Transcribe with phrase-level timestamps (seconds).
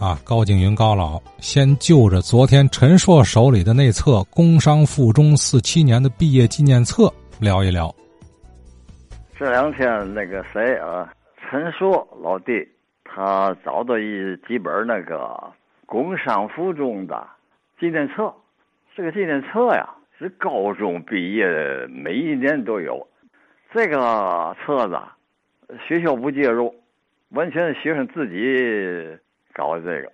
[0.00, 7.04] 啊，高景云高老先就着昨天陈硕手里的那册《工商附中四七年的毕业纪念册》
[7.40, 7.92] 聊一聊。
[9.36, 12.52] 这两天那个谁啊，陈硕老弟，
[13.04, 15.36] 他找到一几本那个
[15.84, 17.26] 工商附中的
[17.80, 18.32] 纪念册。
[18.96, 21.44] 这个纪念册呀，是高中毕业
[21.88, 23.04] 每一年都有。
[23.74, 24.96] 这个册子
[25.88, 26.72] 学校不介入，
[27.30, 29.18] 完全是学生自己
[29.58, 29.78] 搞。
[29.80, 30.12] 这个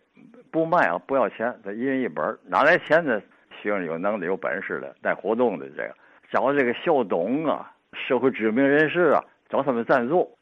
[0.51, 2.37] 不卖啊，不要钱，这一人一本。
[2.49, 3.21] 哪来钱呢？
[3.61, 5.95] 学生有能力、有本事的带活动的这个，
[6.31, 7.71] 找这个校董啊。
[7.93, 10.37] 社会知名人士啊，找他们赞助，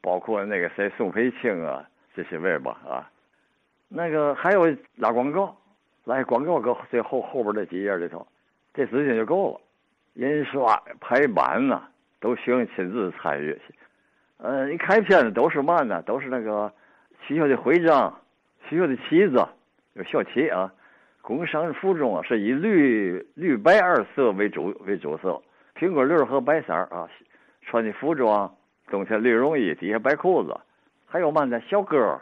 [0.00, 1.84] 包括那个谁宋培清啊
[2.14, 3.10] 这些位吧啊，
[3.88, 5.56] 那个还有拉广告，
[6.04, 8.24] 拉广告搁最后后边这几页里头，
[8.72, 9.60] 这资金就够了。
[10.14, 11.82] 印刷排版呢，
[12.20, 13.60] 都需要亲自参与。
[14.36, 16.00] 呃，一开片子都是嘛呢？
[16.02, 16.72] 都是那个
[17.26, 18.16] 学校的徽章、
[18.68, 19.46] 学校的旗子，
[19.94, 20.72] 有校旗啊。
[21.20, 25.40] 工商附中啊，是以绿绿白二色为主为主色。
[25.76, 27.08] 苹果绿和白色啊，
[27.62, 28.52] 穿的服装，
[28.88, 30.52] 冬天绿绒衣，底下白裤子，
[31.06, 31.60] 还有嘛呢？
[31.68, 32.20] 小歌，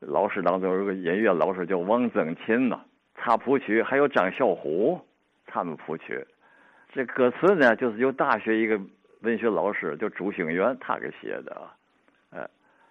[0.00, 2.78] 老师当中有个音乐老师叫王增琴呐，
[3.14, 5.00] 他谱曲，还有张小虎，
[5.46, 6.22] 他们谱曲。
[6.92, 8.78] 这歌词呢，就是由大学一个
[9.22, 11.74] 文学老师叫朱兴元他给写的啊。
[12.30, 12.48] 哎，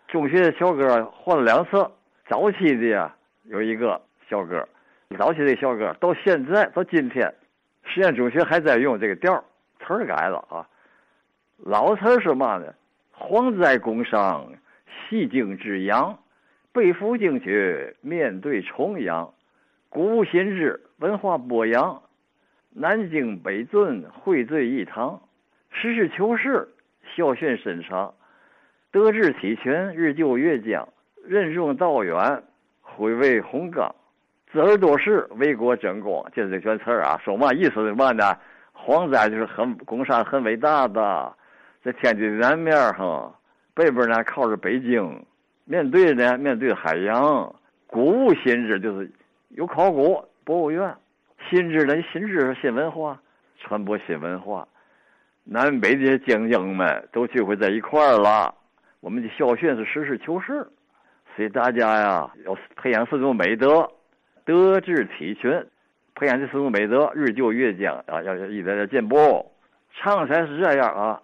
[0.07, 1.87] 中学的小歌换了两次，
[2.29, 4.67] 早期的呀有一个校歌，
[5.17, 7.33] 早期的小歌到现在到今天，
[7.83, 9.41] 实验中学还在用这个调
[9.79, 10.67] 词儿改了啊，
[11.57, 12.73] 老词儿是嘛呢？
[13.17, 14.51] 蝗灾工商，
[15.09, 16.19] 西京之阳，
[16.73, 19.33] 背负进去，面对重阳，
[19.87, 22.03] 鼓舞心智，文化播扬，
[22.71, 25.21] 南京北尊汇聚一堂，
[25.71, 26.67] 实事求是，
[27.15, 28.13] 校训深长，
[28.91, 30.89] 德智体全，日就月将，
[31.27, 32.41] 任重道远，
[32.81, 33.93] 恢为宏纲，
[34.49, 36.23] 自而多事，为国争光。
[36.31, 38.37] 就是这全词儿啊，说嘛意思是嘛呢？
[38.71, 41.35] 黄灾就是很工商很伟大的，
[41.83, 43.33] 在天津南面哈，
[43.73, 45.25] 北边呢靠着北京，
[45.65, 47.53] 面对呢面对海洋，
[47.87, 49.11] 鼓舞心知就是
[49.49, 50.95] 有考古博物院，
[51.49, 53.19] 心知呢心知是新文化，
[53.59, 54.65] 传播新文化，
[55.43, 58.55] 南北这些精英们都聚会在一块儿了。
[58.99, 60.67] 我们的校训是实事求是，
[61.37, 63.87] 所以大家呀要培养四种美德，
[64.43, 65.63] 德智体群。
[66.15, 69.45] 培养这四种美德，日就月将啊，要要一点点进步。
[69.93, 71.21] 唱才是这样啊。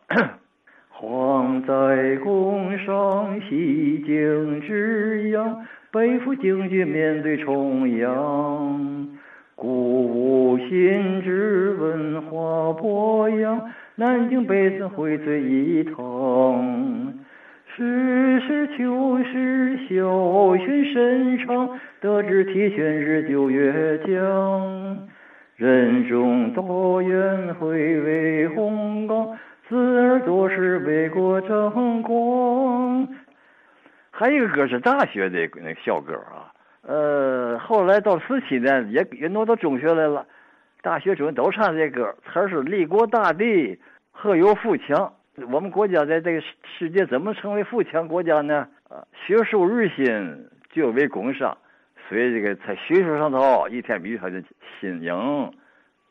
[0.96, 9.18] 蝗在宫上，西京之阳，背负京剧面对重阳，
[9.56, 13.60] 鼓舞心智，文化播扬，
[13.96, 17.16] 南京北尊荟萃一堂。
[17.76, 25.08] 实事求是，孝训深长，德智体群日久月将，
[25.56, 29.28] 任重道远，恢为宏光，
[29.68, 33.08] 子儿多事为国争光。
[34.12, 40.24] 还有一个歌是大学的那个校歌啊，呃，后来到四七年也也挪到中学来了，
[40.84, 43.80] 大学中都唱这歌，词是立国大帝，
[44.12, 45.12] 何有富强。
[45.36, 46.42] 我们国家在这个
[46.78, 48.68] 世界怎么成为富强国家呢？
[48.88, 51.58] 啊，学术日新，就为工商，
[52.08, 54.44] 所以这个在学术上头一天比一天的
[54.80, 55.52] 新颖，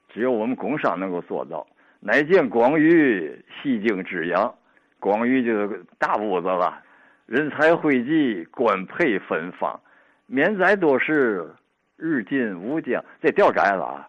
[0.09, 1.65] 只有我们工商能够做到。
[2.01, 4.53] 乃见广域，西京之阳，
[4.99, 6.83] 广域就是大屋子了，
[7.27, 9.79] 人才汇集，官配芬芳，
[10.27, 11.49] 免灾多事，
[11.97, 13.01] 日进武将。
[13.21, 14.09] 这调改了啊，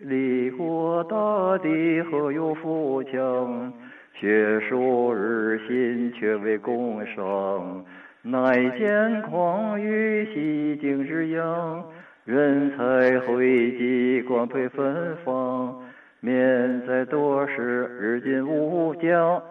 [0.00, 3.72] 立国大地何有富强？
[4.14, 7.84] 学术日新，却为工商。
[8.22, 11.84] 乃见况于西京之阳，
[12.24, 15.82] 人才汇集，光配芬芳。
[16.20, 19.42] 免灾多事，日进无将。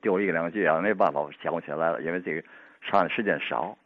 [0.00, 2.42] 丢一两句啊，没办法，我想不起来了，因为这个
[2.80, 3.76] 唱的时间少。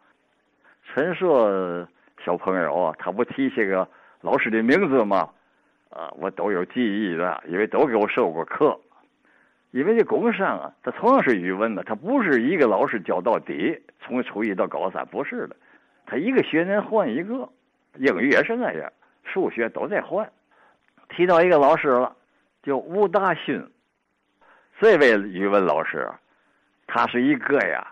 [0.85, 1.87] 陈硕
[2.25, 3.87] 小朋友啊，他不提些个
[4.21, 5.29] 老师的名字吗？
[5.91, 8.79] 啊，我都有记忆的，因为都给我授过课。
[9.71, 15.57] 因为这工商啊，它同样是语文的，它不是一个老师教到底，从初一到高三不是的，
[16.07, 17.49] 他一个学年换一个，
[17.97, 18.91] 英语也是那样，
[19.25, 20.31] 数学都在换。
[21.11, 22.17] 提到一个老师了，
[22.63, 23.63] 叫吴大勋，
[24.81, 26.09] 这位语文老师，
[26.87, 27.87] 他是一个呀，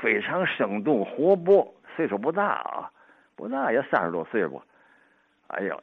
[0.00, 2.90] 非常生动活泼，岁数不大啊，
[3.36, 4.60] 不大也三十多岁吧，
[5.48, 5.76] 哎呀，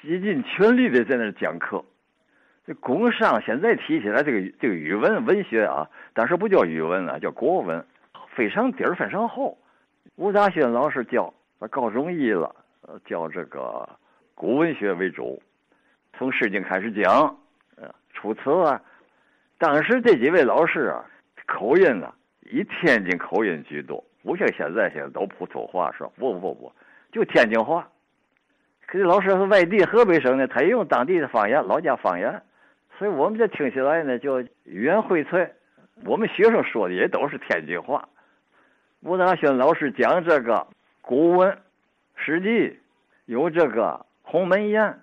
[0.00, 1.84] 竭尽全力的在那讲课。
[2.68, 7.82] 这工商现在提起来，这个这个语文文学啊，当时不叫语文啊，叫国文，
[8.34, 9.56] 非常底儿非常厚。
[10.16, 11.32] 吴大勋老师教，
[11.70, 12.54] 高中一了，
[13.06, 13.88] 教这个
[14.34, 15.42] 古文学为主，
[16.18, 17.34] 从《诗经》开始讲，
[17.78, 18.78] 呃，《楚辞》啊。
[19.56, 21.02] 当时这几位老师啊，
[21.46, 26.70] 口音啊，以天津口音居多，不像现在现在都普通话说，不不不，
[27.12, 27.88] 就天津话。
[28.86, 32.42] 可是老师是外地河北省的，他也用当地的方言，老家方言，
[32.98, 35.48] 所以我们这听起来呢，就语言荟萃。
[36.04, 38.08] 我们学生说的也都是天津话。
[39.00, 40.66] 吴大轩老师讲这个
[41.00, 41.48] 古文
[42.16, 42.48] 《史记》，
[43.26, 44.98] 有这个鸿门宴、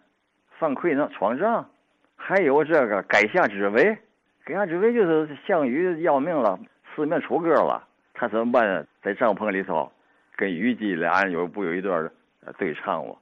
[0.59, 1.69] 范奎呢闯帐，
[2.17, 3.97] 还有这个垓下之围。
[4.45, 6.59] 垓下之围就是项羽要命了，
[6.93, 8.85] 四面楚歌了，他怎么办呢？
[9.01, 9.89] 在帐篷里头
[10.35, 12.11] 跟虞姬俩人有不有一段
[12.57, 13.15] 对唱吗？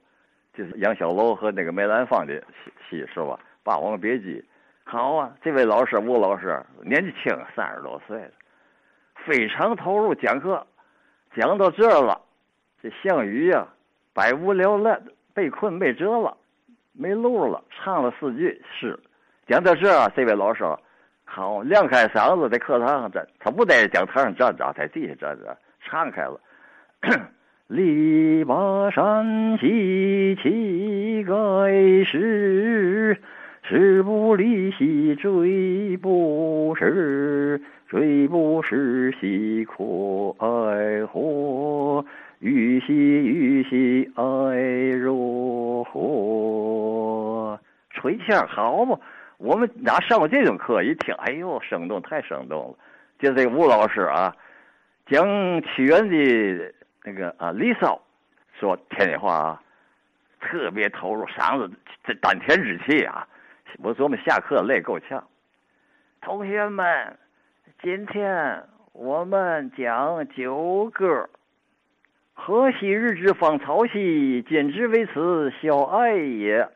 [0.52, 2.34] 就是杨小楼和那个梅兰芳的
[2.64, 3.36] 戏戏是吧？
[3.62, 4.40] 《霸王别姬》。
[4.84, 8.30] 好啊，这位老师吴老师年纪轻，三十多岁了，
[9.26, 10.64] 非常投入讲课。
[11.34, 12.20] 讲到这儿了，
[12.80, 13.66] 这项羽呀，
[14.12, 15.00] 百无聊赖，
[15.32, 16.36] 被困被折了，
[16.92, 18.96] 没路了，唱了四句诗。
[19.48, 20.64] 讲到这儿，这位老师
[21.24, 26.38] 好亮开嗓子，在课堂上站，他不在讲台上站着，在地下站着，唱开了。
[27.66, 31.32] 篱笆山兮气盖
[32.04, 33.20] 世。
[33.66, 37.58] 时不利兮骓不逝，
[37.88, 39.74] 骓不逝兮可
[40.38, 42.04] 哀何？
[42.40, 47.58] 予兮予兮哀如何？
[47.88, 48.98] 吹腔好嘛？
[49.38, 50.82] 我们哪上过这种课？
[50.82, 52.74] 一听，哎呦，生动，太生动了！
[53.18, 54.36] 就这吴老师啊，
[55.06, 55.26] 讲
[55.62, 57.98] 屈原的那个啊《离骚》，
[58.60, 59.62] 说天津话啊，
[60.38, 61.74] 特别投入，嗓子
[62.04, 63.26] 这丹田之气啊。
[63.82, 65.24] 我琢磨下课累够呛。
[66.20, 67.18] 同学们，
[67.82, 68.62] 今天
[68.92, 71.28] 我们讲九歌。
[72.32, 76.68] 何昔日之芳草兮，今之为此小爱也。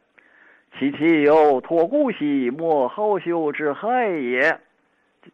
[0.79, 4.61] 其其有托孤兮，莫好修之害也。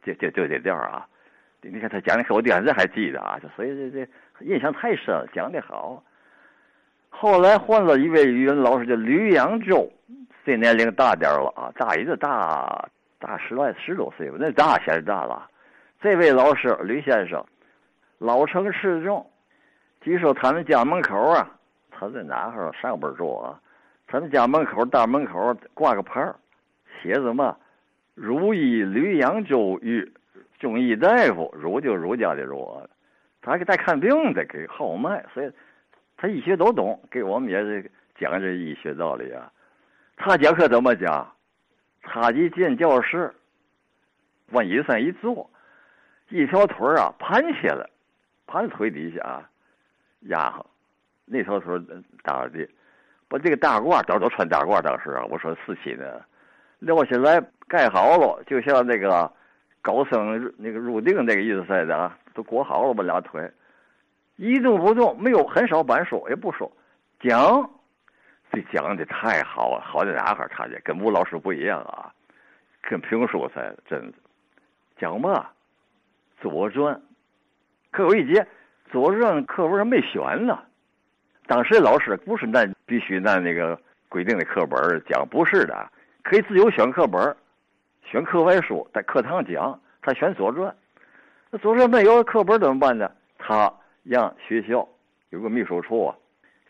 [0.03, 1.07] 这这就这调啊！
[1.61, 3.41] 你看他讲的课，我到现在还记得啊。
[3.57, 6.03] 所以这这印象太深，讲的好。
[7.11, 9.91] 后来换了一位语文老师，叫吕扬洲。
[10.45, 12.89] 这年龄大点了啊，大也就大
[13.19, 15.49] 大十来十多岁吧，那大显大了。
[16.03, 17.43] 这位老师吕先生，
[18.19, 19.27] 老成持重。
[20.03, 21.51] 据说他们家门口啊，
[21.91, 23.59] 他在哪哈上边住啊？
[24.07, 26.31] 他们家门口大门口挂个牌
[27.03, 27.57] 写着嘛
[28.15, 30.13] ：“汝医吕扬州与
[30.61, 32.87] 中医大夫，汝就儒家的儒，
[33.41, 35.51] 他给在看病的，给号脉，所以
[36.19, 39.51] 他医学都懂，给我们也是讲这医学道理啊。
[40.17, 41.31] 他讲课怎么讲？
[42.07, 43.35] 他一进教室，
[44.51, 45.49] 往椅子上一坐，
[46.29, 47.89] 一条腿啊盘起来，
[48.47, 49.51] 盘腿底下啊
[50.29, 50.67] 压上，
[51.25, 51.81] 那条腿
[52.23, 52.69] 搭着地，
[53.27, 56.23] 把这个大褂都都穿大褂当时啊，我说四七呢，
[56.79, 59.33] 撂下来盖好了，就像那个
[59.81, 63.51] 高僧那个入定那个意思似的啊，都裹好了吧俩腿，
[64.37, 66.71] 一动不动，没有很少板书也不说，
[67.21, 67.71] 讲。
[68.55, 70.47] 这讲的太好了，好在哪哈？
[70.51, 72.13] 他这跟吴老师不一样啊，
[72.83, 74.13] 跟评书似的，真。
[74.97, 75.49] 讲嘛，
[76.43, 76.95] 《左传》
[77.91, 78.41] 课有一节，
[78.93, 80.59] 《左传》课文上没选呢。
[81.47, 85.91] 当时老师不是按必须按那个规定的课本讲，不是的，
[86.23, 87.37] 可以自由选课本，
[88.05, 89.79] 选课外书，在课堂讲。
[90.01, 90.71] 他选《左传》，
[91.51, 93.11] 那《左传》没有课本怎么办呢？
[93.39, 93.73] 他
[94.05, 94.87] 让学校
[95.31, 96.17] 有个秘书处啊，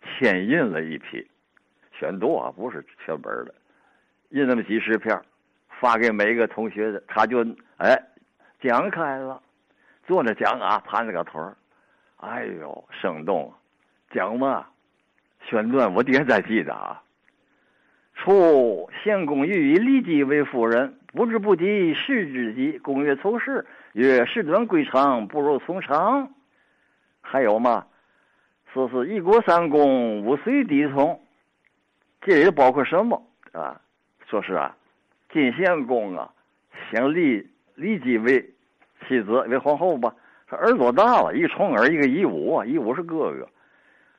[0.03, 1.29] 签印了一批。
[1.99, 3.55] 选读啊，不是全本的，
[4.31, 5.21] 印那么几十片，
[5.81, 7.45] 发给每一个同学的，他就
[7.77, 8.01] 哎
[8.61, 9.41] 讲开了，
[10.07, 11.57] 坐着讲啊，盘着个腿儿，
[12.17, 13.53] 哎呦生动，
[14.11, 14.67] 讲嘛，
[15.49, 17.01] 选段我底下在记得啊。
[18.17, 26.33] 初，献公欲以骊姬为夫人，不知不及世之急，公曰：“从事。”曰：“事短归长，不如从长。”
[27.21, 27.87] 还有嘛？
[28.73, 31.21] 说是一国三公，五岁敌从。
[32.25, 33.79] 这里包括什么啊？
[34.27, 34.75] 说是啊，
[35.31, 36.33] 晋献公啊，
[36.91, 38.41] 想立骊姬为
[39.07, 40.13] 妻子为皇后吧。
[40.47, 41.35] 他儿多大了？
[41.35, 43.47] 一个重耳，一个夷吾，夷吾是哥哥。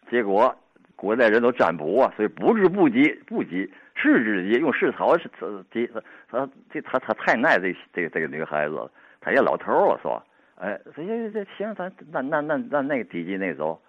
[0.10, 0.56] 结果
[0.96, 5.28] 古代人都占卜啊，所以不知不及不及是之及，用世草是
[5.72, 5.88] 这
[6.30, 10.24] 他这他他太耐这这个这个女孩子了，他也老头了是吧？
[10.58, 13.82] 哎，这这这行，咱那那那那那个低级那走。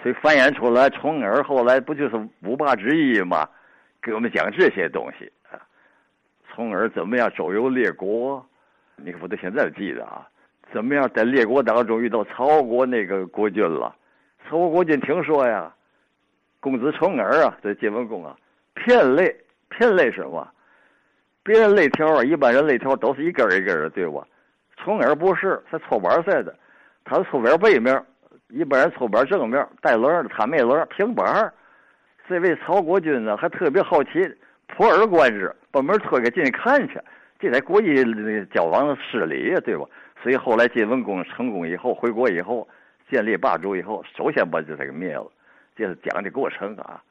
[0.00, 3.48] 所以繁衍出来，重耳后来不就是五霸之一吗？
[4.00, 5.58] 给我们讲这些东西啊。
[6.54, 8.44] 重耳怎么样周游列国？
[8.96, 10.26] 你看我到现在记得啊。
[10.72, 13.94] 怎么样在列国当中遇到曹国那个国君了？
[14.48, 15.70] 曹国国君听说呀，
[16.60, 18.34] 公子重耳啊，在晋文公啊，
[18.74, 19.36] 偏肋
[19.68, 20.48] 偏肋什么？
[21.42, 24.26] 别人肋条啊，一般人肋条都是一根一根的，对吧？
[24.76, 26.56] 重耳不是，他抽板似的，
[27.04, 28.02] 他是抽板背面，
[28.52, 31.50] 一般人抽板正面带轮的，他没轮平板
[32.28, 34.10] 这位曹国军呢，还特别好奇，
[34.68, 37.00] 破耳观之，把门推开进去看去，
[37.38, 38.04] 这在国际
[38.52, 39.86] 交往失礼呀，对吧？
[40.22, 42.68] 所以后来晋文公成功以后，回国以后，
[43.10, 45.26] 建立霸主以后，首先把这个灭了，
[45.74, 47.02] 这是讲的过程啊。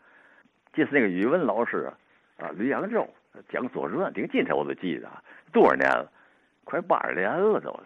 [0.73, 3.05] 这是那个语文老师啊，啊吕扬州
[3.49, 5.09] 讲《左传》，顶今天我都记得，
[5.51, 6.09] 多少年了，
[6.63, 7.77] 快八十年了都。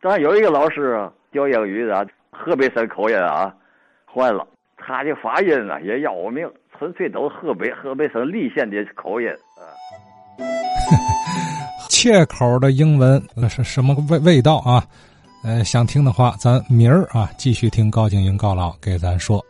[0.00, 3.54] 当然有一个老师啊，教英语的，河北省口音啊，
[4.04, 4.46] 换了。
[4.76, 9.64] 他的发音啊也要命，纯粹都是河北河北省蠡县的口音啊。
[11.88, 14.84] 切口的英文那是什么味味道啊？
[15.42, 19.42] 呃，想听的话，咱明儿啊继续听高静英高老给咱说。